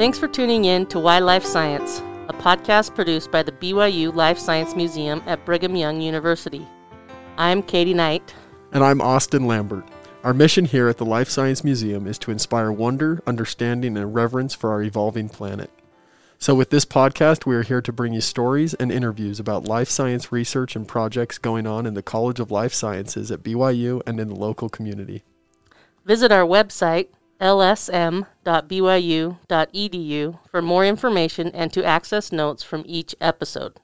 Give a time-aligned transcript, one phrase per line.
[0.00, 4.38] Thanks for tuning in to Why Life Science, a podcast produced by the BYU Life
[4.38, 6.66] Science Museum at Brigham Young University.
[7.36, 8.34] I'm Katie Knight.
[8.72, 9.86] And I'm Austin Lambert.
[10.24, 14.54] Our mission here at the Life Science Museum is to inspire wonder, understanding, and reverence
[14.54, 15.70] for our evolving planet.
[16.38, 19.90] So, with this podcast, we are here to bring you stories and interviews about life
[19.90, 24.18] science research and projects going on in the College of Life Sciences at BYU and
[24.18, 25.24] in the local community.
[26.06, 27.08] Visit our website,
[27.40, 28.28] lsm.byu.edu,
[30.50, 33.78] for more information and to access notes from each episode.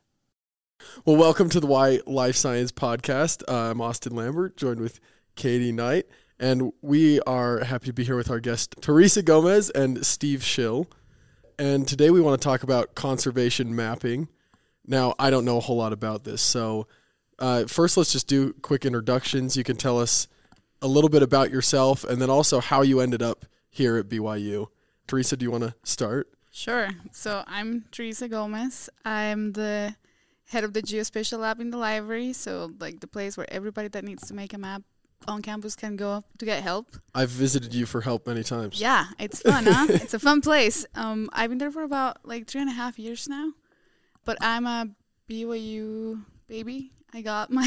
[1.05, 3.43] Well, welcome to the Why Life Science podcast.
[3.49, 5.01] Uh, I'm Austin Lambert, joined with
[5.35, 6.07] Katie Knight,
[6.39, 10.87] and we are happy to be here with our guest, Teresa Gomez and Steve Schill
[11.59, 14.29] and today we want to talk about conservation mapping.
[14.87, 16.87] Now, I don't know a whole lot about this, so
[17.39, 19.57] uh, first let's just do quick introductions.
[19.57, 20.29] You can tell us
[20.83, 24.69] a little bit about yourself and then also how you ended up here at BYU.
[25.07, 26.29] Teresa, do you want to start?
[26.51, 26.89] Sure.
[27.13, 28.89] So I'm Teresa Gomez.
[29.05, 29.95] I'm the
[30.49, 34.03] head of the geospatial lab in the library, so like the place where everybody that
[34.03, 34.83] needs to make a map
[35.29, 36.97] on campus can go to get help.
[37.15, 38.81] I've visited you for help many times.
[38.81, 39.87] Yeah, it's fun, huh?
[39.91, 40.87] it's a fun place.
[40.95, 43.53] Um, I've been there for about like three and a half years now,
[44.25, 44.89] but I'm a
[45.29, 46.93] BYU baby.
[47.17, 47.67] I got my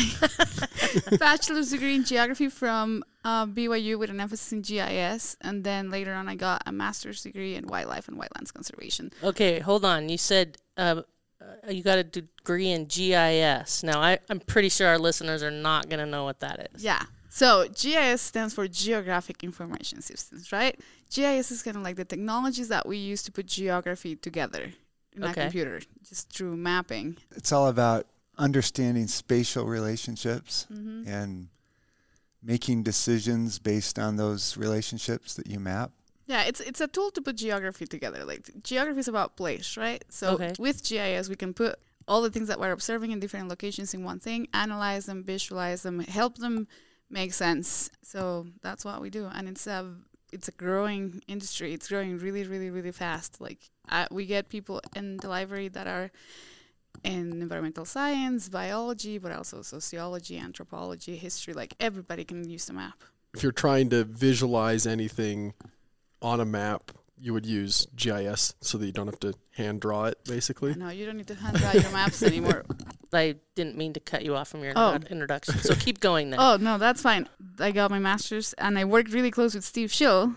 [1.20, 6.14] bachelor's degree in geography from uh, BYU with an emphasis in GIS, and then later
[6.14, 9.12] on I got a master's degree in wildlife and wetlands conservation.
[9.24, 10.08] Okay, hold on.
[10.08, 11.02] You said uh,
[11.42, 13.82] uh you got a degree in GIS.
[13.82, 16.84] Now I, I'm pretty sure our listeners are not going to know what that is.
[16.84, 17.02] Yeah.
[17.30, 20.80] So GIS stands for Geographic Information Systems, right?
[21.10, 24.74] GIS is kind of like the technologies that we use to put geography together
[25.16, 25.32] in okay.
[25.32, 27.18] a computer, just through mapping.
[27.36, 28.06] It's all about
[28.40, 31.08] understanding spatial relationships mm-hmm.
[31.08, 31.50] and
[32.42, 35.92] making decisions based on those relationships that you map.
[36.26, 38.24] Yeah, it's it's a tool to put geography together.
[38.24, 40.04] Like geography is about place, right?
[40.10, 40.54] So okay.
[40.60, 44.04] with GIS, we can put all the things that we're observing in different locations in
[44.04, 46.68] one thing, analyze them, visualize them, help them
[47.10, 47.90] make sense.
[48.04, 49.96] So that's what we do, and it's a
[50.32, 51.74] it's a growing industry.
[51.74, 53.42] It's growing really, really, really fast.
[53.42, 53.60] Like
[53.90, 56.12] uh, we get people in the library that are
[57.04, 61.54] in environmental science, biology, but also sociology, anthropology, history.
[61.54, 63.04] Like everybody can use the map.
[63.34, 65.54] If you're trying to visualize anything
[66.22, 70.06] on a map, you would use GIS so that you don't have to hand draw
[70.06, 70.74] it, basically.
[70.74, 72.66] No, you don't need to hand draw your maps anymore.
[73.14, 74.98] I didn't mean to cut you off from your oh.
[75.10, 76.40] introduction, so keep going then.
[76.40, 77.28] Oh no, that's fine.
[77.60, 80.36] I got my master's, and I worked really close with Steve Schill.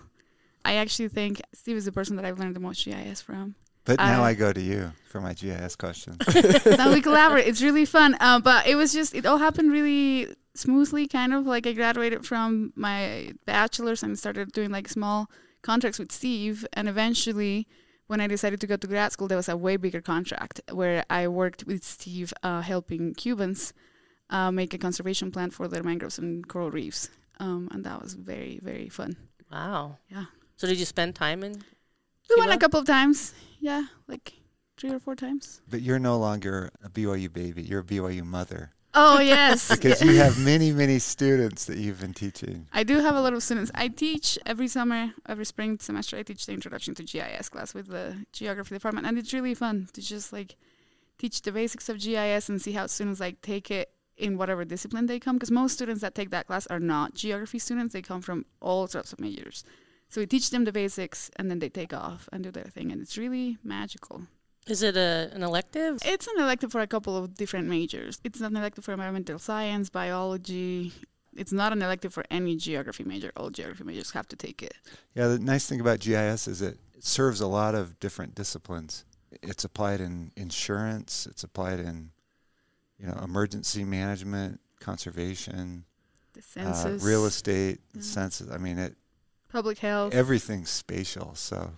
[0.65, 3.57] I actually think Steve is the person that I've learned the most GIS from.
[3.85, 6.19] But now I go to you for my GIS questions.
[6.67, 7.47] now we collaborate.
[7.47, 8.17] It's really fun.
[8.21, 11.47] Uh, but it was just, it all happened really smoothly, kind of.
[11.47, 15.29] Like I graduated from my bachelor's and started doing like small
[15.63, 16.65] contracts with Steve.
[16.73, 17.67] And eventually,
[18.07, 21.05] when I decided to go to grad school, there was a way bigger contract where
[21.11, 23.73] I worked with Steve uh, helping Cubans
[24.31, 27.11] uh, make a conservation plan for their mangroves and coral reefs.
[27.41, 29.17] Um, and that was very, very fun.
[29.51, 29.99] Wow.
[30.09, 30.27] Yeah.
[30.57, 31.65] So did you spend time in
[32.29, 33.35] we went a couple of times.
[33.61, 34.33] Yeah, like
[34.77, 35.61] three or four times.
[35.69, 37.63] But you're no longer a BYU baby.
[37.63, 38.73] You're a BYU mother.
[38.95, 42.67] Oh yes, because you have many, many students that you've been teaching.
[42.73, 43.71] I do have a lot of students.
[43.75, 46.19] I teach every summer, every spring semester.
[46.19, 49.89] I teach the introduction to GIS class with the geography department, and it's really fun
[49.95, 50.57] to just like
[51.19, 55.07] teach the basics of GIS and see how students like take it in whatever discipline
[55.07, 55.37] they come.
[55.37, 58.87] Because most students that take that class are not geography students; they come from all
[58.87, 59.65] sorts of majors.
[60.13, 62.93] So we teach them the basics, and then they take off and do their thing,
[62.93, 64.21] and it's really magical.
[64.67, 66.01] Is it a, an elective?
[66.05, 68.21] It's an elective for a couple of different majors.
[68.23, 70.93] It's not an elective for environmental science, biology.
[71.35, 73.33] It's not an elective for any geography major.
[73.39, 74.75] All geography majors have to take it.
[75.15, 79.07] Yeah, the nice thing about GIS is it serves a lot of different disciplines.
[79.43, 81.27] It's applied in insurance.
[81.27, 82.11] It's applied in,
[82.99, 85.87] you know, emergency management, conservation,
[86.35, 88.03] the census, uh, real estate, yeah.
[88.03, 88.51] census.
[88.51, 88.95] I mean, it
[89.53, 90.15] public health.
[90.15, 91.73] Everything's spatial, so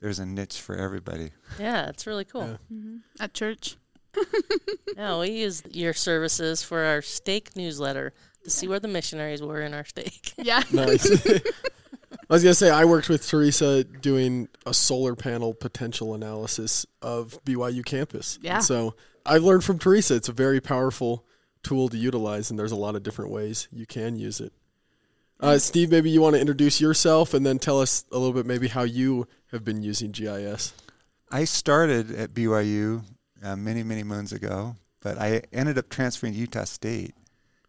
[0.00, 1.30] there's a niche for everybody.
[1.58, 2.42] Yeah, it's really cool.
[2.42, 2.76] Yeah.
[2.76, 2.96] Mm-hmm.
[3.18, 3.76] At church.
[4.96, 8.12] yeah, we use your services for our stake newsletter
[8.44, 10.32] to see where the missionaries were in our stake.
[10.38, 10.62] Yeah.
[10.72, 11.10] nice.
[12.28, 17.38] I was gonna say I worked with Teresa doing a solar panel potential analysis of
[17.44, 18.38] BYU campus.
[18.42, 18.56] Yeah.
[18.56, 21.24] And so I learned from Teresa it's a very powerful
[21.62, 24.52] tool to utilize, and there's a lot of different ways you can use it.
[25.38, 28.46] Uh, Steve, maybe you want to introduce yourself and then tell us a little bit
[28.46, 30.72] maybe how you have been using GIS.
[31.30, 33.02] I started at BYU
[33.42, 37.14] uh, many, many moons ago, but I ended up transferring to Utah State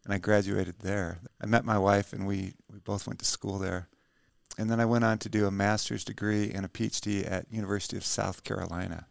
[0.06, 1.19] and I graduated there.
[1.42, 3.90] I met my wife and we, we both went to school there.
[4.58, 7.98] and then I went on to do a master's degree and a PhD at University
[7.98, 9.08] of South Carolina.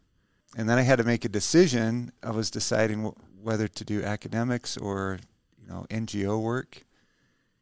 [0.56, 2.10] And then I had to make a decision.
[2.22, 5.18] I was deciding w- whether to do academics or,
[5.60, 6.84] you know, NGO work.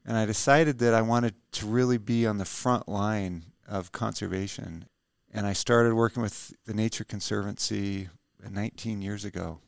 [0.07, 4.87] And I decided that I wanted to really be on the front line of conservation.
[5.33, 8.09] And I started working with the Nature Conservancy
[8.49, 9.61] 19 years ago.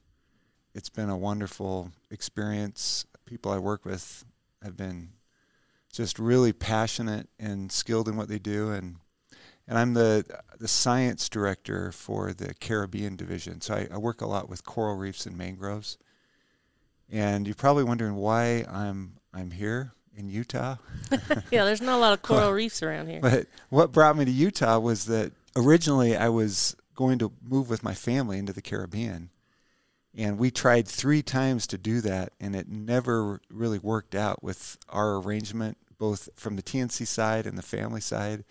[0.74, 3.06] It's been a wonderful experience.
[3.24, 4.24] People I work with
[4.62, 5.10] have been
[5.90, 8.96] just really passionate and skilled in what they do and
[9.68, 10.24] and I'm the
[10.58, 13.60] the science director for the Caribbean division.
[13.60, 15.98] So I, I, work a lot with coral reefs and mangroves.
[17.10, 20.76] And you're probably wondering why I'm I'm here in Utah.
[21.50, 23.20] yeah, there's not a lot of coral reefs around here.
[23.20, 27.84] But what brought me to Utah was that originally I was going to move with
[27.84, 29.30] my family into the Caribbean.
[30.16, 34.78] And we tried three times to do that, and it never really worked out with
[34.88, 38.44] our arrangement, both from the TNC side and the family side.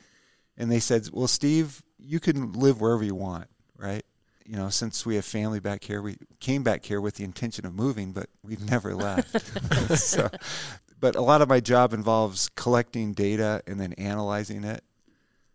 [0.56, 3.48] And they said, Well, Steve, you can live wherever you want,
[3.78, 4.06] right?
[4.46, 7.66] You know, since we have family back here, we came back here with the intention
[7.66, 9.98] of moving, but we've never left.
[9.98, 10.30] so,
[11.00, 14.84] but a lot of my job involves collecting data and then analyzing it.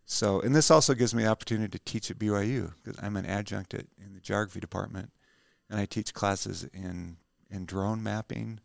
[0.05, 3.25] So, and this also gives me the opportunity to teach at BYU because I'm an
[3.25, 5.11] adjunct at, in the geography department
[5.69, 7.17] and I teach classes in
[7.49, 8.59] in drone mapping,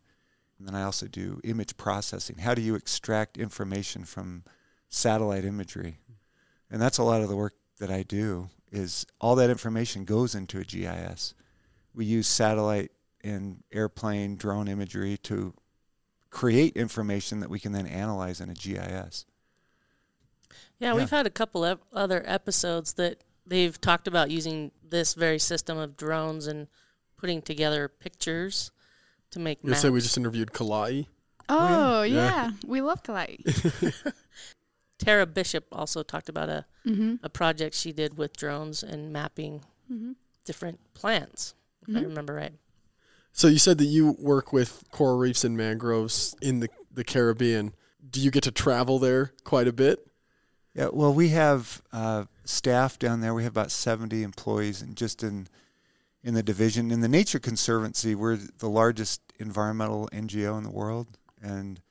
[0.59, 2.39] and then I also do image processing.
[2.39, 4.45] How do you extract information from
[4.89, 5.99] satellite imagery?
[6.71, 8.49] And that's a lot of the work that I do.
[8.73, 11.35] Is all that information goes into a GIS.
[11.95, 12.91] We use satellite
[13.23, 15.55] and airplane drone imagery to
[16.31, 19.25] create information that we can then analyze in a GIS.
[20.79, 20.95] Yeah, yeah.
[20.95, 25.79] we've had a couple of other episodes that they've talked about using this very system
[25.79, 26.69] of drones and
[27.17, 28.71] putting together pictures
[29.31, 31.07] to make you say we just interviewed Kalai.
[31.49, 32.15] Oh, yeah.
[32.17, 32.51] yeah.
[32.67, 33.95] We love Kalai.
[34.99, 37.17] Tara Bishop also talked about a mm-hmm.
[37.23, 39.63] a project she did with drones and mapping
[39.93, 40.13] mm-hmm.
[40.45, 41.99] different plants, if mm-hmm.
[41.99, 42.55] I remember right.
[43.37, 47.75] So you said that you work with coral reefs and mangroves in the, the Caribbean.
[48.09, 50.07] Do you get to travel there quite a bit?
[50.73, 53.35] Yeah, well, we have uh, staff down there.
[53.35, 55.49] We have about 70 employees, and just in
[56.25, 56.91] in the division.
[56.91, 61.83] In the Nature Conservancy, we're the largest environmental NGO in the world, and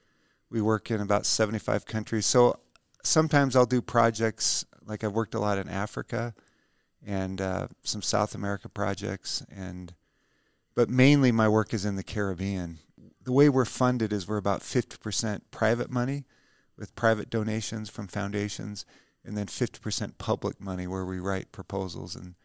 [0.49, 2.25] we work in about 75 countries.
[2.25, 2.57] So
[3.03, 6.33] sometimes I'll do projects like I've worked a lot in Africa
[7.05, 9.93] and uh, some South America projects, and
[10.75, 12.79] but mainly my work is in the Caribbean.
[13.23, 16.25] The way we're funded is we're about 50% private money
[16.77, 18.85] with private donations from foundations,
[19.23, 22.35] and then 50% public money where we write proposals and,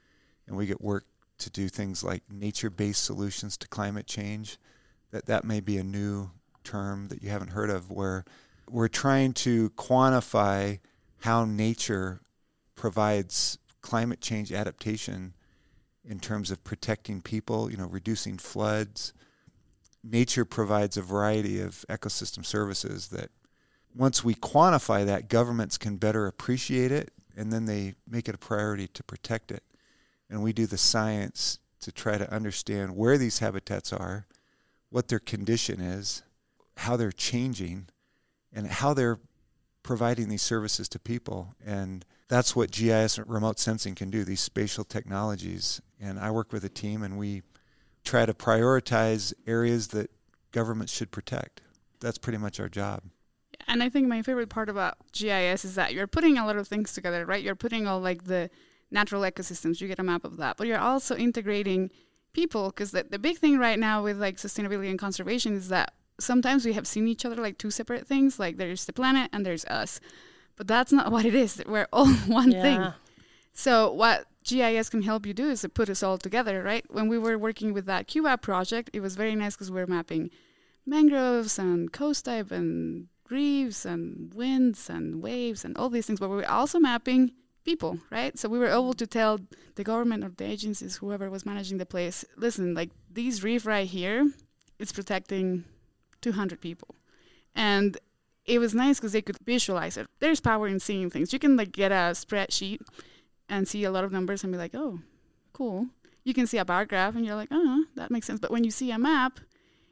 [0.47, 1.05] and we get work
[1.39, 4.59] to do things like nature-based solutions to climate change.
[5.11, 6.31] That that may be a new
[6.63, 8.25] term that you haven't heard of, where
[8.71, 10.79] we're trying to quantify
[11.23, 12.21] how nature
[12.77, 15.35] provides climate change adaptation
[16.05, 19.13] in terms of protecting people, you know, reducing floods.
[20.03, 23.31] Nature provides a variety of ecosystem services that
[23.95, 28.39] once we quantify that, governments can better appreciate it and then they make it a
[28.39, 29.63] priority to protect it
[30.31, 34.27] and we do the science to try to understand where these habitats are,
[34.89, 36.23] what their condition is,
[36.77, 37.89] how they're changing,
[38.53, 39.19] and how they're
[39.83, 41.55] providing these services to people.
[41.65, 45.83] And that's what GIS remote sensing can do, these spatial technologies.
[46.01, 47.43] And I work with a team and we
[48.05, 50.13] try to prioritize areas that
[50.53, 51.61] governments should protect.
[51.99, 53.03] That's pretty much our job.
[53.67, 56.69] And I think my favorite part about GIS is that you're putting a lot of
[56.69, 57.43] things together, right?
[57.43, 58.49] You're putting all like the
[58.93, 60.57] natural ecosystems, you get a map of that.
[60.57, 61.91] But you're also integrating
[62.33, 65.95] people because the, the big thing right now with like sustainability and conservation is that
[66.21, 68.39] sometimes we have seen each other like two separate things.
[68.39, 69.99] Like there's the planet and there's us.
[70.61, 71.63] But that's not what it is.
[71.67, 72.63] We're all one yeah.
[72.63, 72.93] thing.
[73.55, 76.85] So what GIS can help you do is to put us all together, right?
[76.91, 79.87] When we were working with that QAP project, it was very nice because we are
[79.87, 80.29] mapping
[80.85, 86.29] mangroves and coast type and reefs and winds and waves and all these things, but
[86.29, 87.33] we were also mapping
[87.65, 88.39] people, right?
[88.39, 89.41] So we were able to tell
[89.77, 93.89] the government or the agencies, whoever was managing the place, listen, like these reef right
[93.89, 94.31] here,
[94.79, 95.65] it's protecting
[96.21, 96.97] 200 people.
[97.55, 97.97] And
[98.51, 100.09] it was nice because they could visualize it.
[100.19, 101.33] There's power in seeing things.
[101.33, 102.81] You can like get a spreadsheet
[103.49, 104.99] and see a lot of numbers and be like, oh,
[105.53, 105.87] cool.
[106.25, 108.41] You can see a bar graph and you're like, oh, that makes sense.
[108.41, 109.39] But when you see a map,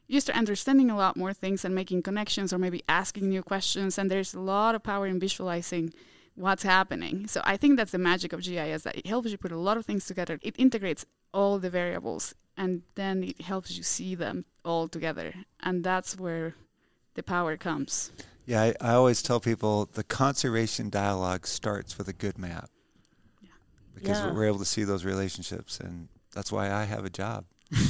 [0.08, 3.96] you start understanding a lot more things and making connections or maybe asking new questions.
[3.96, 5.94] And there's a lot of power in visualizing
[6.34, 7.28] what's happening.
[7.28, 9.76] So I think that's the magic of GIS that it helps you put a lot
[9.76, 10.40] of things together.
[10.42, 15.32] It integrates all the variables and then it helps you see them all together.
[15.60, 16.54] And that's where
[17.14, 18.10] the power comes.
[18.49, 22.71] Yeah, I, I always tell people the conservation dialogue starts with a good map.
[23.43, 23.50] Yeah.
[23.95, 24.33] Because yeah.
[24.33, 27.45] we're able to see those relationships, and that's why I have a job.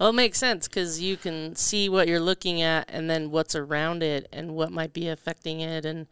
[0.00, 3.54] well, it makes sense because you can see what you're looking at and then what's
[3.54, 5.84] around it and what might be affecting it.
[5.84, 6.08] And,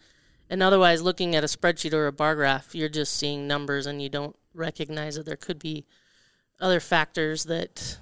[0.48, 4.00] and otherwise, looking at a spreadsheet or a bar graph, you're just seeing numbers and
[4.00, 5.84] you don't recognize that there could be
[6.60, 7.98] other factors that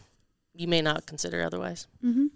[0.55, 1.87] you may not consider otherwise.
[2.05, 2.27] Mm-hmm.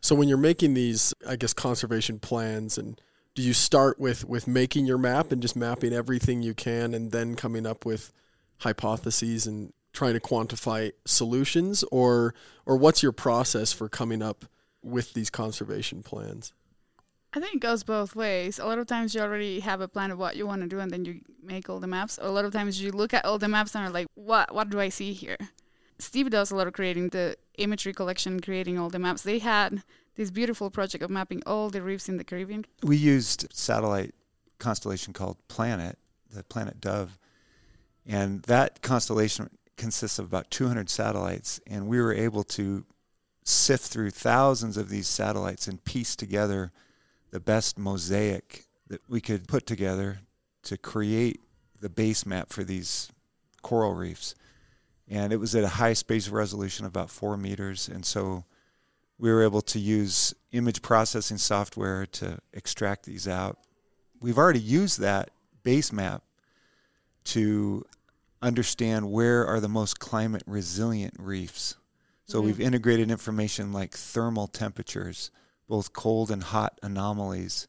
[0.00, 3.00] So when you're making these, I guess, conservation plans, and
[3.34, 7.12] do you start with with making your map and just mapping everything you can, and
[7.12, 8.12] then coming up with
[8.58, 12.34] hypotheses and trying to quantify solutions, or
[12.64, 14.44] or what's your process for coming up
[14.82, 16.52] with these conservation plans?
[17.32, 18.58] I think it goes both ways.
[18.58, 20.78] A lot of times you already have a plan of what you want to do,
[20.78, 22.18] and then you make all the maps.
[22.22, 24.54] A lot of times you look at all the maps and are like, "What?
[24.54, 25.36] What do I see here?"
[25.98, 29.22] Steve does a lot of creating the imagery collection, creating all the maps.
[29.22, 29.82] They had
[30.16, 32.64] this beautiful project of mapping all the reefs in the Caribbean.
[32.82, 34.14] We used satellite
[34.58, 35.98] constellation called Planet,
[36.32, 37.18] the Planet Dove,
[38.06, 42.84] and that constellation consists of about 200 satellites, and we were able to
[43.44, 46.72] sift through thousands of these satellites and piece together
[47.30, 50.18] the best mosaic that we could put together
[50.62, 51.40] to create
[51.80, 53.10] the base map for these
[53.62, 54.34] coral reefs
[55.08, 57.88] and it was at a high space resolution of about four meters.
[57.88, 58.44] And so
[59.18, 63.58] we were able to use image processing software to extract these out.
[64.20, 65.30] We've already used that
[65.62, 66.22] base map
[67.24, 67.84] to
[68.42, 71.76] understand where are the most climate resilient reefs.
[72.26, 72.46] So mm-hmm.
[72.46, 75.30] we've integrated information like thermal temperatures,
[75.68, 77.68] both cold and hot anomalies,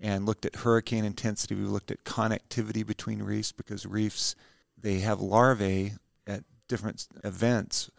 [0.00, 1.54] and looked at hurricane intensity.
[1.54, 4.34] We looked at connectivity between reefs because reefs
[4.78, 5.92] they have larvae
[6.70, 7.90] different events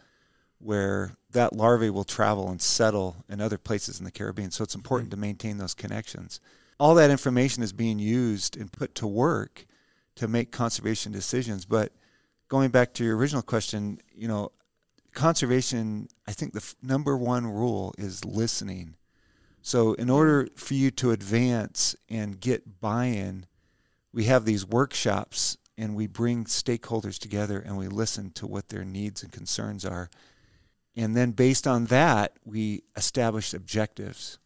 [0.58, 4.50] where that larvae will travel and settle in other places in the Caribbean.
[4.50, 5.20] So it's important mm-hmm.
[5.20, 6.40] to maintain those connections.
[6.80, 9.66] All that information is being used and put to work
[10.16, 11.64] to make conservation decisions.
[11.66, 11.92] But
[12.48, 14.52] going back to your original question, you know,
[15.12, 18.94] conservation, I think the f- number one rule is listening.
[19.60, 23.46] So, in order for you to advance and get buy in,
[24.12, 28.84] we have these workshops and we bring stakeholders together and we listen to what their
[28.84, 30.08] needs and concerns are.
[30.94, 34.38] And then based on that, we establish objectives.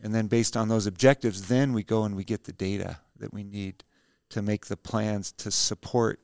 [0.00, 3.34] And then based on those objectives, then we go and we get the data that
[3.34, 3.82] we need
[4.28, 6.20] to make the plans to support.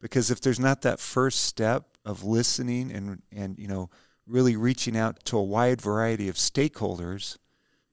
[0.00, 3.90] Because if there's not that first step of listening and, and you know,
[4.28, 7.36] really reaching out to a wide variety of stakeholders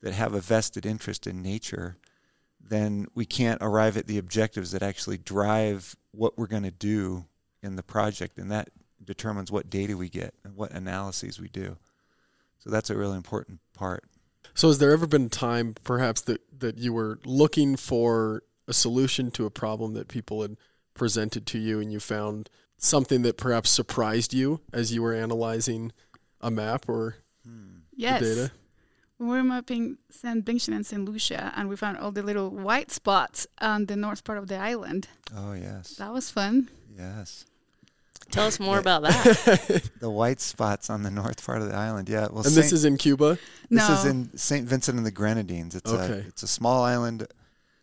[0.01, 1.97] that have a vested interest in nature,
[2.59, 7.25] then we can't arrive at the objectives that actually drive what we're going to do
[7.61, 8.69] in the project, and that
[9.03, 11.77] determines what data we get and what analyses we do.
[12.59, 14.03] So that's a really important part.
[14.53, 18.73] So, has there ever been a time, perhaps, that, that you were looking for a
[18.73, 20.57] solution to a problem that people had
[20.93, 25.91] presented to you, and you found something that perhaps surprised you as you were analyzing
[26.41, 27.79] a map or hmm.
[27.95, 28.21] yes.
[28.21, 28.51] the data?
[29.19, 30.45] We were mapping St.
[30.45, 31.03] Vincent and St.
[31.03, 34.55] Lucia, and we found all the little white spots on the north part of the
[34.55, 35.09] island.
[35.35, 35.95] Oh, yes.
[35.95, 36.69] That was fun.
[36.97, 37.45] Yes.
[38.31, 39.89] Tell us more about that.
[39.99, 42.07] the white spots on the north part of the island.
[42.07, 42.27] Yeah.
[42.31, 43.37] Well, and Saint, this is in Cuba.
[43.69, 43.93] This no.
[43.93, 45.75] is in Saint Vincent and the Grenadines.
[45.75, 46.13] It's okay.
[46.13, 47.27] a it's a small island.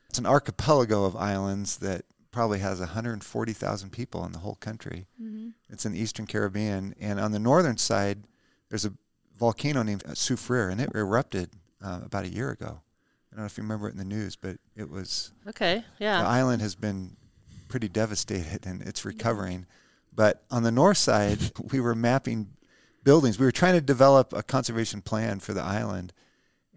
[0.09, 5.07] It's an archipelago of islands that probably has 140,000 people in the whole country.
[5.21, 5.49] Mm-hmm.
[5.69, 8.25] It's in the Eastern Caribbean, and on the northern side,
[8.69, 8.93] there's a
[9.39, 11.51] volcano named Soufriere, and it erupted
[11.83, 12.81] uh, about a year ago.
[13.33, 15.85] I don't know if you remember it in the news, but it was okay.
[15.99, 17.17] Yeah, the island has been
[17.69, 19.67] pretty devastated, and it's recovering.
[20.15, 21.39] But on the north side,
[21.73, 22.49] we were mapping
[23.05, 23.39] buildings.
[23.39, 26.13] We were trying to develop a conservation plan for the island,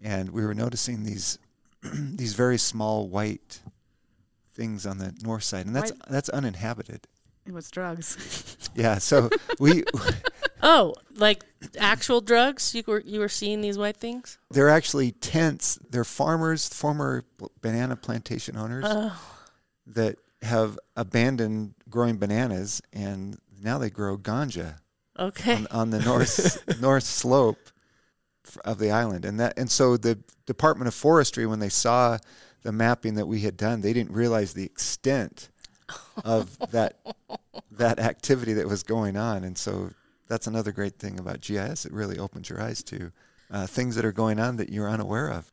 [0.02, 1.38] and we were noticing these
[1.82, 3.60] these very small white
[4.52, 6.02] things on the north side, and that's white.
[6.08, 7.06] that's uninhabited.
[7.46, 8.58] It was drugs.
[8.74, 9.84] yeah, so we
[10.62, 11.44] Oh, like
[11.78, 12.74] actual drugs?
[12.74, 14.38] You were you were seeing these white things?
[14.50, 15.78] They're actually tents.
[15.90, 17.24] They're farmers, former
[17.60, 19.18] banana plantation owners oh.
[19.86, 24.76] that have abandoned growing bananas and now they grow ganja.
[25.18, 25.54] Okay.
[25.54, 27.58] On, on the north north slope
[28.64, 32.18] of the island, and that and so the Department of Forestry, when they saw
[32.62, 35.50] the mapping that we had done, they didn't realize the extent
[36.24, 37.00] of that
[37.72, 39.90] that activity that was going on, and so
[40.30, 41.84] that's another great thing about GIS.
[41.84, 43.10] It really opens your eyes to
[43.50, 45.52] uh, things that are going on that you're unaware of.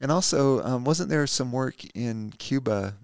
[0.00, 2.96] And also, um, wasn't there some work in Cuba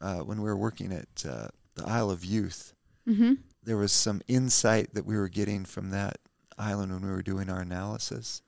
[0.00, 2.74] uh, when we were working at uh, the Isle of Youth?
[3.08, 3.34] Mm-hmm.
[3.64, 6.18] There was some insight that we were getting from that
[6.56, 8.42] island when we were doing our analysis.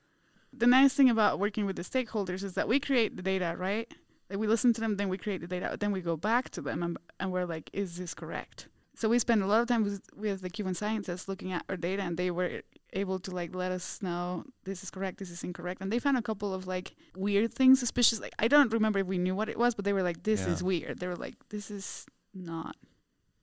[0.53, 3.93] The nice thing about working with the stakeholders is that we create the data, right?
[4.31, 6.63] Like we listen to them, then we create the data, then we go back to
[6.63, 8.69] them and, and we're like, is this correct?
[9.01, 11.77] So we spend a lot of time with, with the Cuban scientists looking at our
[11.79, 12.61] data, and they were
[12.93, 16.19] able to like let us know this is correct, this is incorrect, and they found
[16.19, 18.21] a couple of like weird things, suspicious.
[18.21, 20.43] Like I don't remember if we knew what it was, but they were like, "This
[20.43, 20.53] yeah.
[20.53, 22.05] is weird." They were like, "This is
[22.35, 22.77] not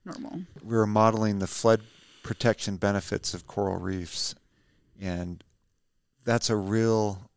[0.04, 1.80] normal." We were modeling the flood
[2.22, 4.36] protection benefits of coral reefs,
[5.00, 5.42] and
[6.22, 7.30] that's a real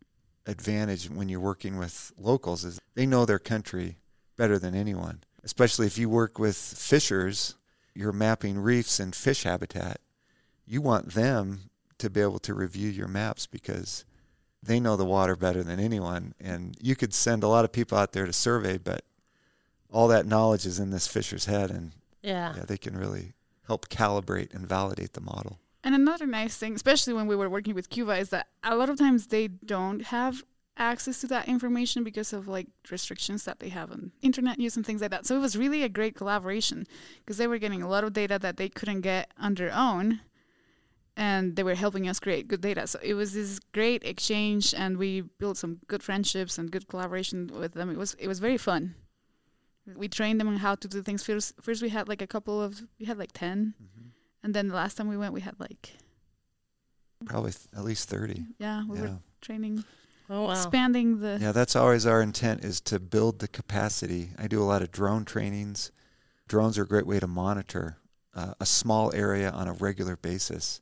[0.46, 2.66] advantage when you're working with locals.
[2.66, 3.98] Is they know their country
[4.38, 7.56] better than anyone, especially if you work with fishers
[7.94, 10.00] you're mapping reefs and fish habitat,
[10.66, 14.06] you want them to be able to review your maps because
[14.64, 16.34] they know the water better than anyone.
[16.40, 19.04] And you could send a lot of people out there to survey, but
[19.92, 23.34] all that knowledge is in this fisher's head, and yeah, yeah they can really
[23.68, 25.60] help calibrate and validate the model.
[25.84, 28.90] And another nice thing, especially when we were working with Cuba, is that a lot
[28.90, 30.44] of times they don't have
[30.78, 34.86] access to that information because of like restrictions that they have on internet use and
[34.86, 35.26] things like that.
[35.26, 36.88] So it was really a great collaboration
[37.20, 40.22] because they were getting a lot of data that they couldn't get on their own
[41.18, 42.88] and they were helping us create good data.
[42.88, 47.52] So it was this great exchange and we built some good friendships and good collaboration
[47.54, 47.90] with them.
[47.90, 48.96] It was it was very fun.
[49.96, 51.24] We trained them on how to do things.
[51.24, 54.08] First, first we had like a couple of we had like 10 mm-hmm.
[54.44, 55.92] and then the last time we went we had like
[57.26, 58.46] probably th- at least 30.
[58.58, 59.04] Yeah, we yeah.
[59.04, 59.84] were training
[60.32, 60.52] Oh, wow.
[60.52, 61.38] Expanding the.
[61.42, 64.30] Yeah, that's always our intent is to build the capacity.
[64.40, 65.92] I do a lot of drone trainings.
[66.48, 67.98] Drones are a great way to monitor
[68.34, 70.80] uh, a small area on a regular basis.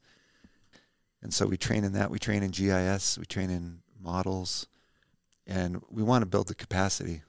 [1.24, 2.12] And so we train in that.
[2.12, 3.18] We train in GIS.
[3.18, 4.68] We train in models.
[5.48, 7.24] And we want to build the capacity.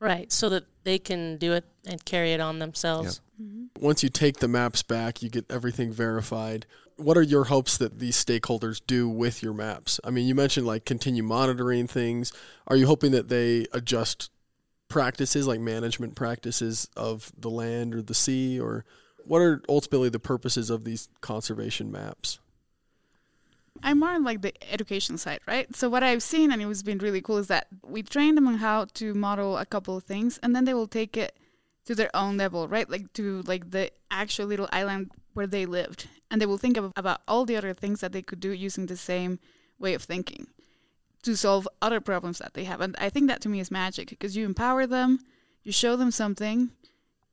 [0.00, 3.20] Right, so that they can do it and carry it on themselves.
[3.38, 3.46] Yep.
[3.46, 3.84] Mm-hmm.
[3.84, 6.64] Once you take the maps back, you get everything verified
[6.96, 10.00] what are your hopes that these stakeholders do with your maps?
[10.04, 12.32] I mean, you mentioned like continue monitoring things.
[12.66, 14.30] Are you hoping that they adjust
[14.88, 18.84] practices like management practices of the land or the sea or
[19.24, 22.38] what are ultimately the purposes of these conservation maps?
[23.82, 25.74] I'm more on like the education side, right?
[25.74, 28.46] So what I've seen and it was been really cool is that we train them
[28.46, 31.36] on how to model a couple of things and then they will take it
[31.86, 32.88] to their own level, right?
[32.88, 36.92] Like to like the actual little island where they lived and they will think of,
[36.96, 39.38] about all the other things that they could do using the same
[39.78, 40.46] way of thinking
[41.22, 42.80] to solve other problems that they have.
[42.80, 45.20] And I think that to me is magic because you empower them,
[45.62, 46.70] you show them something,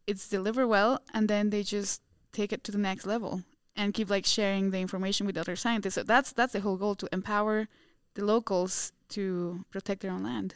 [0.05, 2.01] it's delivered well, and then they just
[2.33, 3.41] take it to the next level
[3.75, 5.95] and keep like sharing the information with other scientists.
[5.95, 7.69] So that's that's the whole goal to empower
[8.15, 10.55] the locals to protect their own land.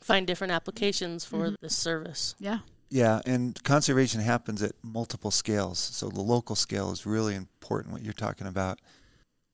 [0.00, 1.54] Find different applications for mm-hmm.
[1.60, 2.34] this service.
[2.40, 2.60] Yeah.
[2.92, 5.78] Yeah, and conservation happens at multiple scales.
[5.78, 8.80] So the local scale is really important, what you're talking about.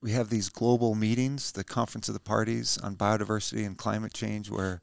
[0.02, 4.50] We have these global meetings, the Conference of the Parties on Biodiversity and Climate Change,
[4.50, 4.82] where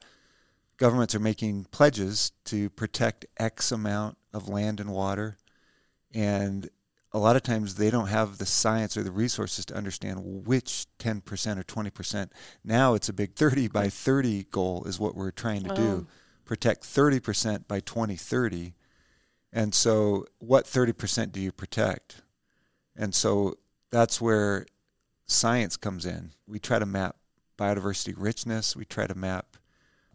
[0.77, 5.35] governments are making pledges to protect X amount of land and water.
[6.13, 6.69] And
[7.11, 10.85] a lot of times they don't have the science or the resources to understand which
[10.99, 12.29] 10% or 20%.
[12.63, 16.07] Now it's a big 30 by 30 goal, is what we're trying to do
[16.45, 18.73] protect 30% by 2030.
[19.51, 22.21] And so, what 30% do you protect?
[22.95, 23.55] And so,
[23.89, 24.65] that's where
[25.25, 26.31] science comes in.
[26.47, 27.17] We try to map
[27.58, 29.58] biodiversity richness, we try to map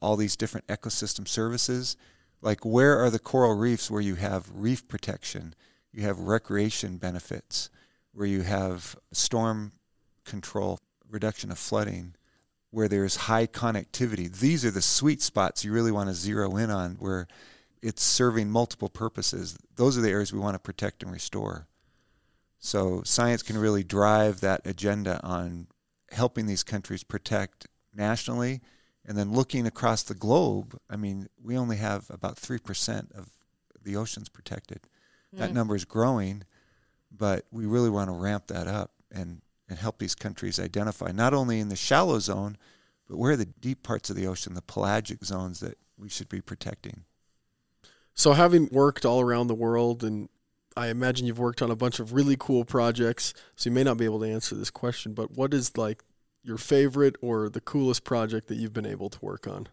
[0.02, 1.96] all these different ecosystem services.
[2.42, 5.54] Like, where are the coral reefs where you have reef protection,
[5.92, 7.70] you have recreation benefits,
[8.12, 9.72] where you have storm
[10.24, 12.14] control, reduction of flooding,
[12.70, 14.32] where there's high connectivity.
[14.32, 17.26] These are the sweet spots you really want to zero in on where
[17.82, 19.58] it's serving multiple purposes.
[19.76, 21.66] Those are the areas we want to protect and restore.
[22.58, 25.66] So science can really drive that agenda on
[26.12, 28.60] helping these countries protect nationally
[29.06, 30.78] and then looking across the globe.
[30.88, 33.30] I mean, we only have about 3% of
[33.82, 34.80] the oceans protected.
[35.34, 35.38] Mm.
[35.38, 36.44] That number is growing,
[37.10, 41.32] but we really want to ramp that up and and help these countries identify not
[41.32, 42.58] only in the shallow zone,
[43.08, 46.28] but where are the deep parts of the ocean, the pelagic zones that we should
[46.28, 47.04] be protecting.
[48.14, 50.28] So, having worked all around the world, and
[50.76, 53.96] I imagine you've worked on a bunch of really cool projects, so you may not
[53.96, 56.02] be able to answer this question, but what is like
[56.42, 59.68] your favorite or the coolest project that you've been able to work on?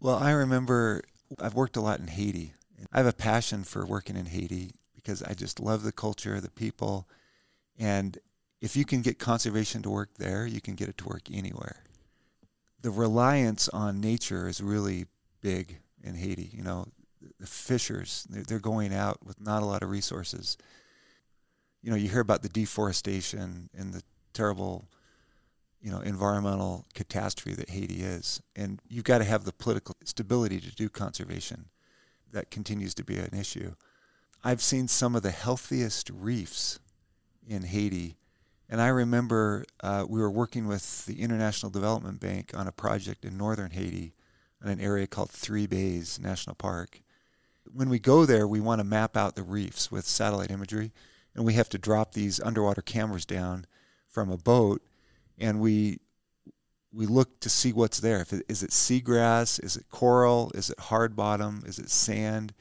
[0.00, 1.02] Well, I remember
[1.38, 2.54] I've worked a lot in Haiti.
[2.92, 6.50] I have a passion for working in Haiti because I just love the culture, the
[6.50, 7.08] people,
[7.78, 8.18] and
[8.62, 11.82] if you can get conservation to work there, you can get it to work anywhere.
[12.80, 15.06] The reliance on nature is really
[15.40, 16.48] big in Haiti.
[16.52, 16.86] You know,
[17.40, 20.56] the fishers, they're, going out with not a lot of resources.
[21.82, 24.88] You know, you hear about the deforestation and the terrible
[25.80, 30.60] you know environmental catastrophe that Haiti is, and you've got to have the political stability
[30.60, 31.66] to do conservation.
[32.32, 33.74] That continues to be an issue.
[34.44, 36.78] I've seen some of the healthiest reefs
[37.46, 38.16] in Haiti,
[38.72, 43.24] and I remember uh, we were working with the International Development Bank on a project
[43.24, 44.14] in northern Haiti,
[44.64, 47.02] in an area called Three Bays National Park.
[47.70, 50.90] When we go there, we want to map out the reefs with satellite imagery,
[51.34, 53.66] and we have to drop these underwater cameras down
[54.08, 54.82] from a boat
[55.38, 55.98] and we
[56.94, 58.20] we look to see what's there.
[58.20, 59.62] If it, is it seagrass?
[59.62, 60.52] Is it coral?
[60.54, 61.62] Is it hard bottom?
[61.66, 62.52] Is it sand?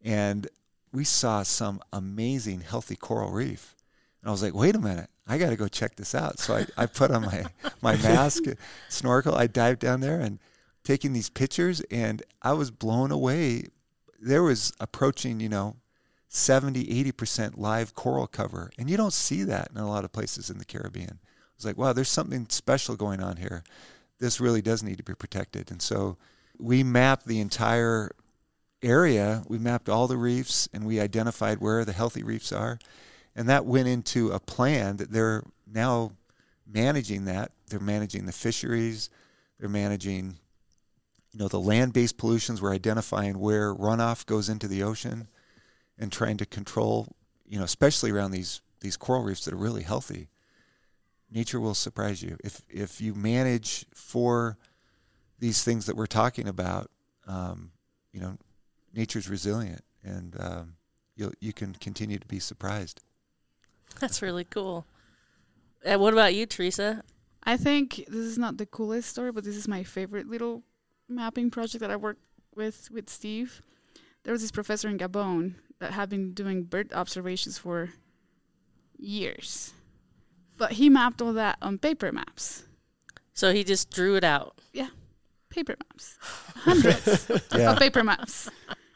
[0.00, 0.48] And
[0.92, 3.76] we saw some amazing healthy coral reef.
[4.20, 6.38] And I was like, wait a minute, I got to go check this out.
[6.38, 7.44] So I, I put on my,
[7.80, 8.44] my mask,
[8.88, 9.34] snorkel.
[9.34, 10.38] I dived down there and
[10.84, 13.64] taking these pictures, and I was blown away.
[14.20, 15.76] There was approaching, you know,
[16.28, 18.70] 70, 80% live coral cover.
[18.78, 21.20] And you don't see that in a lot of places in the Caribbean
[21.62, 23.62] was like, wow, there's something special going on here.
[24.18, 25.70] This really does need to be protected.
[25.70, 26.16] And so
[26.58, 28.12] we mapped the entire
[28.82, 29.42] area.
[29.48, 32.78] We mapped all the reefs and we identified where the healthy reefs are.
[33.34, 36.12] And that went into a plan that they're now
[36.66, 37.52] managing that.
[37.68, 39.10] They're managing the fisheries.
[39.58, 40.38] They're managing,
[41.32, 42.60] you know, the land-based pollutions.
[42.60, 45.28] We're identifying where runoff goes into the ocean
[45.98, 47.08] and trying to control,
[47.46, 50.28] you know, especially around these these coral reefs that are really healthy
[51.32, 54.58] nature will surprise you if if you manage for
[55.38, 56.90] these things that we're talking about.
[57.26, 57.72] Um,
[58.12, 58.36] you know,
[58.92, 60.74] nature's resilient, and um,
[61.16, 63.00] you you can continue to be surprised.
[64.00, 64.86] That's really cool.
[65.84, 67.02] And what about you, Teresa?
[67.44, 70.62] I think this is not the coolest story, but this is my favorite little
[71.08, 72.22] mapping project that I worked
[72.54, 73.62] with with Steve.
[74.22, 77.90] There was this professor in Gabon that had been doing bird observations for
[78.96, 79.72] years
[80.62, 82.62] but he mapped all that on paper maps.
[83.34, 84.58] So he just drew it out.
[84.72, 84.90] Yeah,
[85.50, 87.72] paper maps, hundreds yeah.
[87.72, 88.48] of paper maps.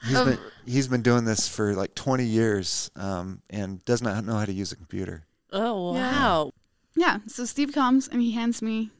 [0.07, 4.35] He's been he's been doing this for like 20 years, um, and does not know
[4.35, 5.25] how to use a computer.
[5.53, 6.53] Oh wow!
[6.95, 7.07] Yeah.
[7.07, 7.19] yeah.
[7.27, 8.91] So Steve comes and he hands me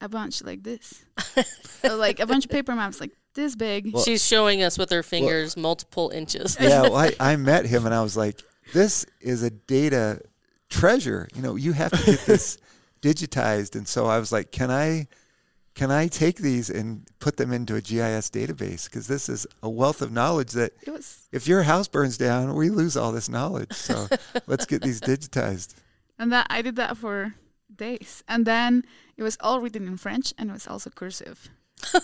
[0.00, 1.04] a bunch like this,
[1.82, 3.92] so like a bunch of paper maps like this big.
[3.92, 6.56] Well, She's showing us with her fingers well, multiple inches.
[6.58, 8.42] Yeah, well, I, I met him and I was like,
[8.74, 10.20] this is a data
[10.68, 11.28] treasure.
[11.34, 12.58] You know, you have to get this
[13.02, 13.76] digitized.
[13.76, 15.06] And so I was like, can I
[15.76, 18.86] can I take these and put them into a GIS database?
[18.86, 22.70] Because this is a wealth of knowledge that was, if your house burns down, we
[22.70, 23.74] lose all this knowledge.
[23.74, 24.08] So
[24.46, 25.74] let's get these digitized.
[26.18, 27.34] And that I did that for
[27.74, 28.24] days.
[28.26, 28.86] And then
[29.18, 31.50] it was all written in French and it was also cursive.
[31.82, 31.98] so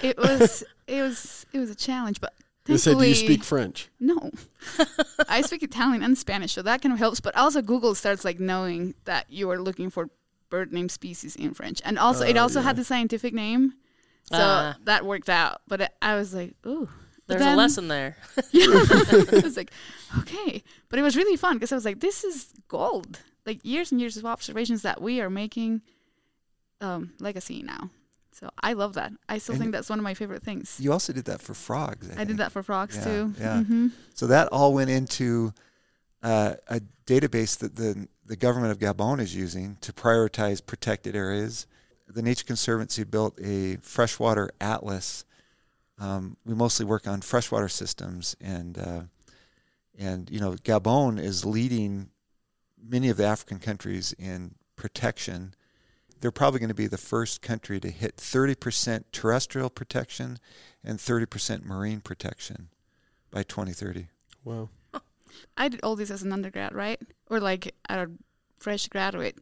[0.00, 2.34] it was it was it was a challenge, but
[2.66, 4.30] they said, "Do you speak French?" No,
[5.28, 7.18] I speak Italian and Spanish, so that kind of helps.
[7.20, 10.08] But also, Google starts like knowing that you are looking for
[10.50, 12.66] bird name species in French, and also uh, it oh, also yeah.
[12.66, 13.74] had the scientific name,
[14.24, 15.62] so uh, that worked out.
[15.66, 16.88] But it, I was like, "Ooh."
[17.26, 18.16] There's then, a lesson there.
[18.50, 19.70] yeah, I was like,
[20.18, 23.20] okay, but it was really fun because I was like, this is gold.
[23.46, 25.82] Like years and years of observations that we are making
[26.80, 27.90] um, legacy now.
[28.32, 29.12] So I love that.
[29.28, 30.76] I still and think that's one of my favorite things.
[30.80, 32.10] You also did that for frogs.
[32.16, 33.34] I, I did that for frogs yeah, too.
[33.38, 33.56] Yeah.
[33.58, 33.88] Mm-hmm.
[34.14, 35.52] So that all went into
[36.22, 41.66] uh, a database that the the government of Gabon is using to prioritize protected areas.
[42.06, 45.24] The Nature Conservancy built a freshwater atlas.
[45.98, 49.00] Um, we mostly work on freshwater systems, and uh,
[49.98, 52.10] and you know Gabon is leading
[52.80, 55.54] many of the African countries in protection
[56.20, 60.38] they're probably going to be the first country to hit 30% terrestrial protection
[60.84, 62.68] and 30% marine protection
[63.30, 64.08] by 2030.
[64.44, 64.68] Wow.
[65.56, 67.00] I did all this as an undergrad, right?
[67.30, 68.08] Or like a
[68.58, 69.38] fresh graduate.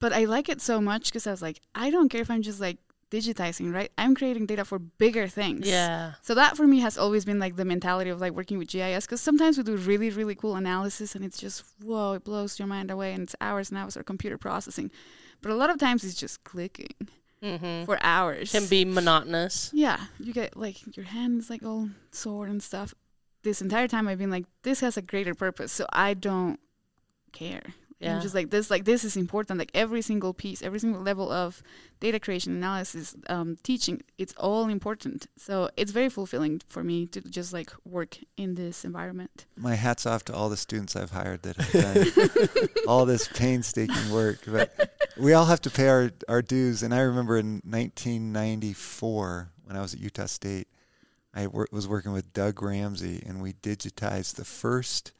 [0.00, 2.42] But I like it so much because I was like, I don't care if I'm
[2.42, 2.78] just like
[3.10, 3.90] digitizing, right?
[3.96, 5.68] I'm creating data for bigger things.
[5.68, 6.14] Yeah.
[6.22, 9.06] So that for me has always been like the mentality of like working with GIS
[9.06, 12.68] because sometimes we do really, really cool analysis and it's just, whoa, it blows your
[12.68, 14.90] mind away and it's hours and hours of computer processing.
[15.40, 16.94] But a lot of times it's just clicking
[17.42, 17.84] mm-hmm.
[17.84, 18.50] for hours.
[18.52, 19.70] Can be monotonous.
[19.72, 22.94] Yeah, you get like your hands like all sore and stuff.
[23.42, 26.58] This entire time I've been like, this has a greater purpose, so I don't
[27.34, 27.74] care.
[28.00, 28.16] Yeah.
[28.16, 29.58] I'm just like this, like this is important.
[29.58, 31.62] Like every single piece, every single level of
[32.00, 35.26] data creation, analysis, um, teaching, it's all important.
[35.36, 39.46] So it's very fulfilling for me to just like work in this environment.
[39.56, 44.10] My hats off to all the students I've hired that have done all this painstaking
[44.12, 44.40] work.
[44.46, 46.82] But we all have to pay our, our dues.
[46.82, 50.68] And I remember in 1994 when I was at Utah State,
[51.32, 55.12] I wor- was working with Doug Ramsey, and we digitized the first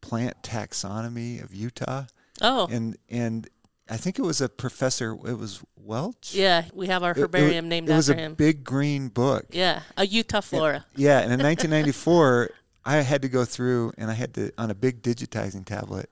[0.00, 2.04] plant taxonomy of Utah.
[2.40, 3.48] Oh, and and
[3.88, 5.12] I think it was a professor.
[5.12, 6.34] It was Welsh.
[6.34, 8.34] Yeah, we have our herbarium it, named it was after a him.
[8.34, 9.46] big green book.
[9.50, 10.86] Yeah, a Utah flora.
[10.94, 12.50] Yeah, and in 1994,
[12.84, 16.10] I had to go through and I had to on a big digitizing tablet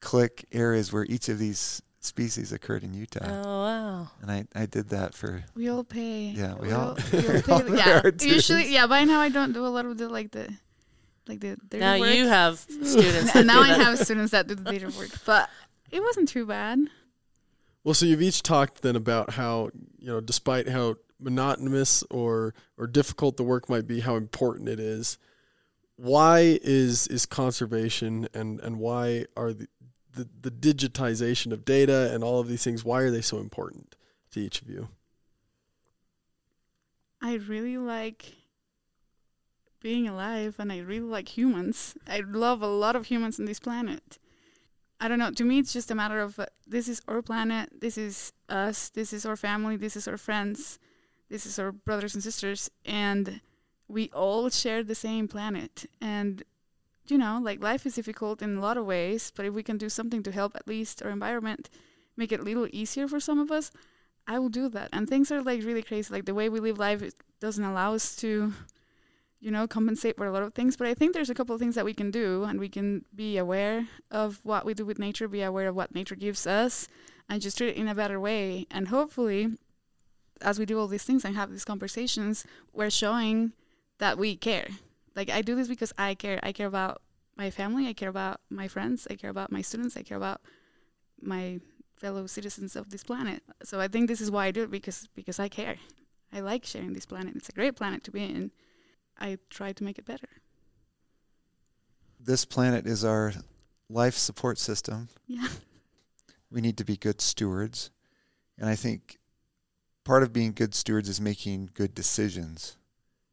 [0.00, 3.24] click areas where each of these species occurred in Utah.
[3.26, 4.10] Oh wow!
[4.20, 5.44] And I, I did that for.
[5.54, 6.26] We all pay.
[6.26, 6.90] Yeah, we, we all.
[6.90, 8.86] all, we all pay, yeah, usually, yeah.
[8.86, 10.54] By now, I don't do a lot of the like the,
[11.26, 11.56] like the.
[11.72, 12.14] Now work.
[12.14, 13.34] you have students.
[13.34, 15.48] and now I have students that do the data work, but
[15.90, 16.80] it wasn't too bad.
[17.82, 22.86] Well, so you've each talked then about how you know, despite how monotonous or or
[22.86, 25.18] difficult the work might be, how important it is.
[25.96, 29.68] Why is is conservation and and why are the
[30.14, 33.96] the, the digitization of data and all of these things, why are they so important
[34.32, 34.88] to each of you?
[37.20, 38.32] I really like
[39.84, 41.94] being alive and I really like humans.
[42.08, 44.18] I love a lot of humans on this planet.
[44.98, 45.30] I don't know.
[45.30, 48.88] To me, it's just a matter of uh, this is our planet, this is us,
[48.88, 50.78] this is our family, this is our friends,
[51.28, 53.42] this is our brothers and sisters, and
[53.86, 55.84] we all share the same planet.
[56.00, 56.42] And
[57.06, 59.76] you know, like life is difficult in a lot of ways, but if we can
[59.76, 61.68] do something to help at least our environment,
[62.16, 63.70] make it a little easier for some of us,
[64.26, 64.88] I will do that.
[64.94, 66.10] And things are like really crazy.
[66.10, 67.02] Like the way we live life
[67.38, 68.54] doesn't allow us to,
[69.44, 70.76] you know, compensate for a lot of things.
[70.76, 73.04] But I think there's a couple of things that we can do, and we can
[73.14, 76.88] be aware of what we do with nature, be aware of what nature gives us,
[77.28, 78.66] and just treat it in a better way.
[78.70, 79.58] And hopefully,
[80.40, 83.52] as we do all these things and have these conversations, we're showing
[83.98, 84.68] that we care
[85.16, 86.40] like I do this because I care.
[86.42, 87.02] I care about
[87.36, 87.86] my family.
[87.86, 89.06] I care about my friends.
[89.10, 89.96] I care about my students.
[89.96, 90.40] I care about
[91.20, 91.60] my
[91.96, 93.42] fellow citizens of this planet.
[93.62, 95.76] So I think this is why I do it because because I care.
[96.32, 97.36] I like sharing this planet.
[97.36, 98.50] It's a great planet to be in.
[99.18, 100.28] I try to make it better.
[102.20, 103.32] This planet is our
[103.88, 105.08] life support system.
[105.26, 105.48] Yeah.
[106.50, 107.90] We need to be good stewards.
[108.58, 109.18] And I think
[110.04, 112.76] part of being good stewards is making good decisions.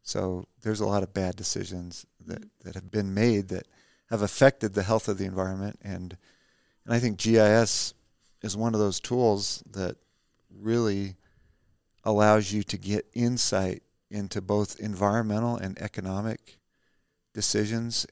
[0.02, 3.68] So there's a lot of bad decisions that, that have been made that
[4.10, 5.78] have affected the health of the environment.
[5.84, 6.18] And,
[6.84, 7.94] and I think GIS
[8.42, 9.98] is one of those tools that
[10.50, 11.16] really
[12.04, 16.60] allows you to get insight into both environmental and economic
[17.34, 18.06] decisions.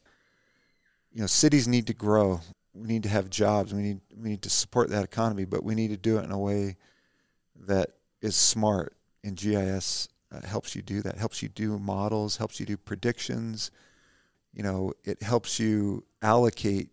[1.11, 2.41] You know, cities need to grow.
[2.73, 3.73] We need to have jobs.
[3.73, 6.31] We need we need to support that economy, but we need to do it in
[6.31, 6.77] a way
[7.67, 8.95] that is smart.
[9.23, 11.17] And GIS uh, helps you do that.
[11.17, 12.37] Helps you do models.
[12.37, 13.71] Helps you do predictions.
[14.53, 16.89] You know, it helps you allocate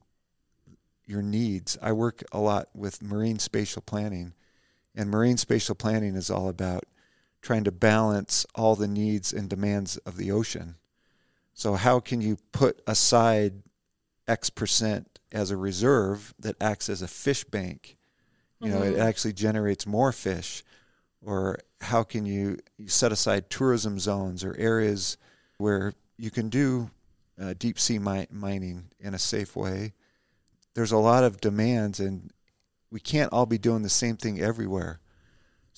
[1.07, 1.79] your needs.
[1.81, 4.35] I work a lot with marine spatial planning,
[4.95, 6.85] and marine spatial planning is all about
[7.47, 10.75] trying to balance all the needs and demands of the ocean.
[11.55, 13.63] So, how can you put aside
[14.27, 17.97] X percent as a reserve that acts as a fish bank?
[18.61, 18.97] You know, mm-hmm.
[18.97, 20.65] it actually generates more fish
[21.23, 25.17] or how can you, you set aside tourism zones or areas
[25.59, 26.91] where you can do
[27.41, 29.93] uh, deep sea mi- mining in a safe way.
[30.75, 32.31] There's a lot of demands, and
[32.91, 35.01] we can't all be doing the same thing everywhere.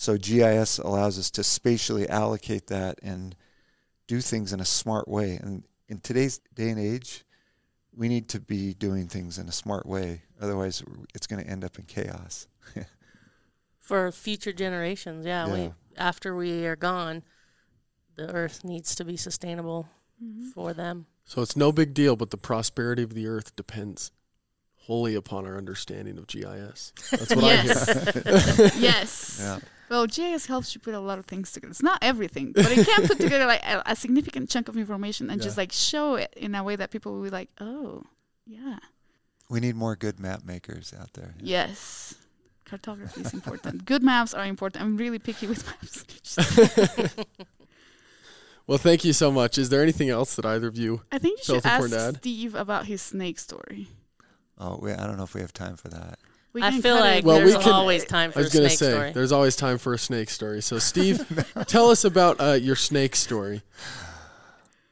[0.01, 3.35] So GIS allows us to spatially allocate that and
[4.07, 5.41] do things in a smart way.
[5.43, 7.25] And in today's day and age,
[7.93, 10.23] we need to be doing things in a smart way.
[10.41, 10.85] Otherwise,
[11.17, 12.47] it's going to end up in chaos.
[13.81, 15.27] for future generations.
[15.27, 17.25] Yeah, yeah, we after we are gone,
[18.15, 19.89] the earth needs to be sustainable
[20.23, 20.51] mm-hmm.
[20.51, 21.07] for them.
[21.25, 24.13] So it's no big deal, but the prosperity of the earth depends
[24.77, 26.93] wholly upon our understanding of GIS.
[27.11, 28.71] That's what I hear.
[28.81, 29.41] yes.
[29.43, 29.59] Yeah.
[29.91, 31.71] Well, GIS helps you put a lot of things together.
[31.71, 35.31] It's not everything, but it can put together like a, a significant chunk of information
[35.31, 35.45] and yeah.
[35.45, 38.03] just like show it in a way that people will be like, "Oh,
[38.47, 38.79] yeah."
[39.51, 41.35] We need more good map makers out there.
[41.41, 42.15] Yes
[42.69, 43.85] cartography is important.
[43.85, 44.85] Good maps are important.
[44.85, 45.67] I'm really picky with
[46.37, 46.37] maps.
[48.67, 49.59] well, thank you so much.
[49.59, 51.03] Is there anything else that either of you?
[51.11, 53.89] I think you should ask Steve about his snake story.
[54.59, 56.19] Oh, we, I don't know if we have time for that.
[56.61, 58.77] We I feel like well, there's we can, always time for I was going to
[58.77, 59.13] say, story.
[59.13, 60.63] There's always time for a snake story.
[60.63, 61.25] So, Steve,
[61.67, 63.63] tell us about uh, your snake story.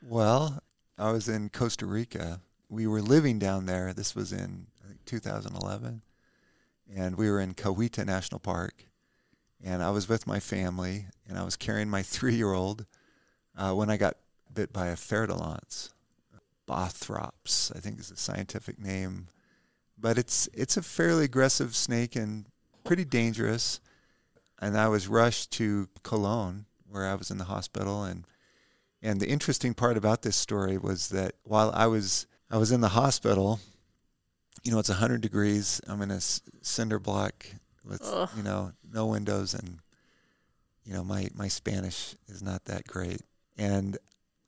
[0.03, 0.63] Well,
[0.99, 2.41] I was in Costa Rica.
[2.69, 3.93] We were living down there.
[3.93, 6.03] This was in I think 2011
[6.95, 8.85] and we were in Cahuita National Park,
[9.63, 12.87] and I was with my family, and I was carrying my three-year-old
[13.57, 14.17] uh, when I got
[14.53, 15.93] bit by a fer-de-lance,
[16.67, 19.29] Bothrops, I think is the scientific name,
[19.99, 22.47] but it's it's a fairly aggressive snake and
[22.85, 23.81] pretty dangerous.
[24.61, 28.25] And I was rushed to Cologne, where I was in the hospital, and
[29.03, 32.81] and the interesting part about this story was that while I was I was in
[32.81, 33.61] the hospital
[34.67, 35.81] you know, it's 100 degrees.
[35.87, 37.47] I'm in a cinder block
[37.85, 38.29] with Ugh.
[38.37, 39.79] you know no windows and
[40.85, 43.21] you know my my Spanish is not that great
[43.57, 43.97] and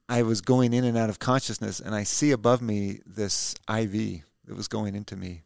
[0.09, 4.25] I was going in and out of consciousness and I see above me this IV
[4.49, 5.43] that was going into me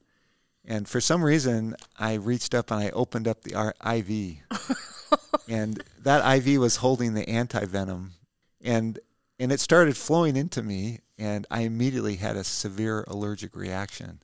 [0.64, 4.78] and for some reason I reached up and I opened up the IV
[5.48, 8.12] and that IV was holding the anti venom
[8.62, 8.98] and
[9.38, 14.20] and it started flowing into me and I immediately had a severe allergic reaction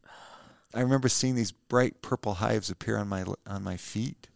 [0.74, 4.28] I remember seeing these bright purple hives appear on my on my feet,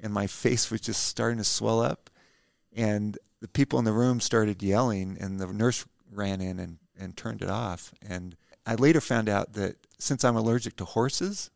[0.00, 2.10] and my face was just starting to swell up.
[2.74, 7.16] And the people in the room started yelling, and the nurse ran in and, and
[7.16, 7.94] turned it off.
[8.06, 11.50] And I later found out that since I'm allergic to horses,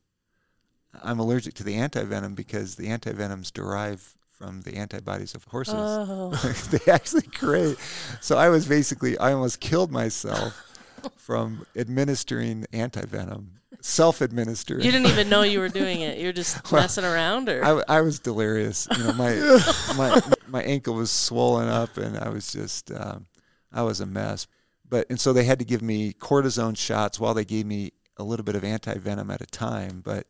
[1.03, 5.74] I'm allergic to the antivenom because the antivenoms derive from the antibodies of horses.
[5.76, 6.31] Oh.
[6.70, 7.76] they actually create.
[8.20, 10.55] So I was basically, I almost killed myself
[11.16, 14.85] from administering antivenom self-administered.
[14.85, 16.18] You didn't even know you were doing it.
[16.20, 18.87] You're just well, messing around, or I, I, was delirious.
[18.96, 19.62] You know, my
[19.96, 23.26] my my ankle was swollen up, and I was just um,
[23.72, 24.46] I was a mess.
[24.88, 28.25] But and so they had to give me cortisone shots while they gave me a
[28.25, 30.01] little bit of anti venom at a time.
[30.05, 30.27] But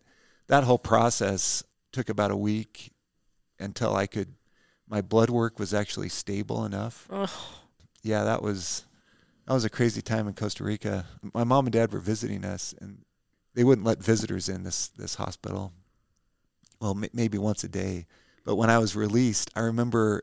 [0.47, 2.93] that whole process took about a week
[3.59, 4.35] until I could.
[4.89, 7.07] My blood work was actually stable enough.
[7.11, 7.61] Oh.
[8.03, 8.85] Yeah, that was
[9.47, 11.07] that was a crazy time in Costa Rica.
[11.35, 13.05] My mom and dad were visiting us, and
[13.55, 15.73] they wouldn't let visitors in this this hospital.
[16.81, 18.07] Well, m- maybe once a day.
[18.45, 20.23] But when I was released, I remember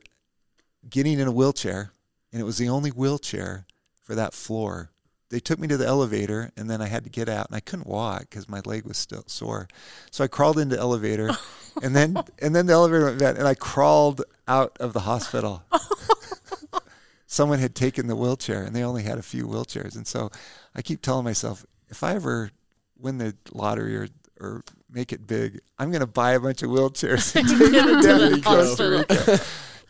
[0.90, 1.92] getting in a wheelchair,
[2.32, 3.68] and it was the only wheelchair
[4.02, 4.92] for that floor.
[5.30, 7.60] They took me to the elevator, and then I had to get out, and I
[7.60, 9.68] couldn't walk because my leg was still sore.
[10.10, 11.32] So I crawled into the elevator,
[11.84, 15.64] and then and then the elevator went back, and I crawled out of the hospital.
[17.28, 20.32] Someone had taken the wheelchair, and they only had a few wheelchairs, and so
[20.74, 22.52] I keep telling myself, if I ever
[22.98, 24.08] win the lottery or
[24.40, 28.02] or make it big, I'm going to buy a bunch of wheelchairs and take them
[28.02, 29.40] down to Costa Rica,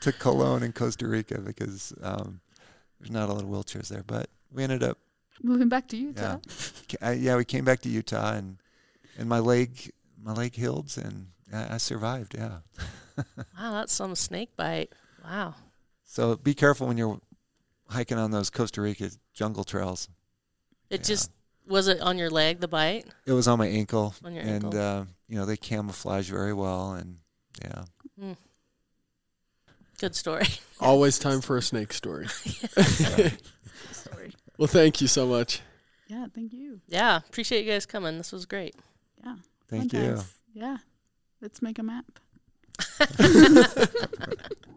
[0.01, 2.39] to Cologne in Costa Rica because um,
[2.99, 4.03] there's not a lot of wheelchairs there.
[4.05, 4.97] But we ended up
[5.43, 6.37] moving back to Utah.
[7.01, 8.57] Yeah, yeah, we came back to Utah and
[9.17, 12.35] and my leg my leg healed and I, I survived.
[12.35, 12.59] Yeah.
[13.17, 14.91] wow, that's some snake bite.
[15.23, 15.55] Wow.
[16.03, 17.19] So be careful when you're
[17.89, 20.09] hiking on those Costa Rica jungle trails.
[20.89, 21.05] It yeah.
[21.05, 21.31] just
[21.67, 23.05] was it on your leg, the bite?
[23.25, 24.15] It was on my ankle.
[24.23, 24.79] On your and, ankle.
[24.79, 26.93] uh, you know, they camouflage very well.
[26.93, 27.17] And,
[27.61, 27.83] yeah.
[28.21, 28.37] Mm.
[29.99, 30.45] Good story.
[30.79, 32.27] Always time for a snake story.
[32.27, 33.33] story.
[34.57, 35.61] Well, thank you so much.
[36.07, 36.81] Yeah, thank you.
[36.87, 38.17] Yeah, appreciate you guys coming.
[38.17, 38.75] This was great.
[39.23, 39.35] Yeah.
[39.69, 40.19] Thank you.
[40.53, 40.77] Yeah.
[41.41, 42.05] Let's make a map.